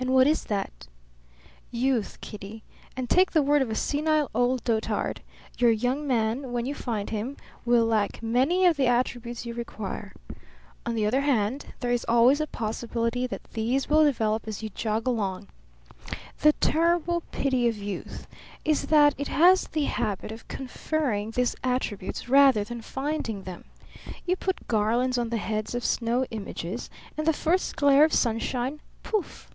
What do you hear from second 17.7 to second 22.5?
youth is that it has the habit of conferring these attributes